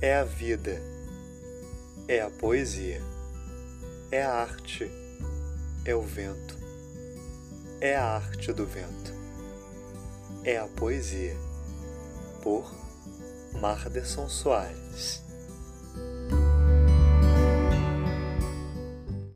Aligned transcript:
é 0.00 0.14
a 0.14 0.22
vida, 0.22 0.80
é 2.06 2.20
a 2.20 2.30
poesia, 2.30 3.02
é 4.12 4.22
a 4.22 4.32
arte, 4.32 4.90
é 5.84 5.94
o 5.94 6.02
vento, 6.02 6.56
é 7.80 7.96
a 7.96 8.04
arte 8.04 8.52
do 8.52 8.64
vento, 8.64 9.12
é 10.44 10.56
a 10.56 10.68
poesia, 10.68 11.36
por 12.42 12.72
Marderson 13.60 14.28
Soares. 14.28 15.27